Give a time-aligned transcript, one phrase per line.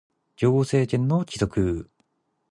[0.35, 1.91] 行政権の帰属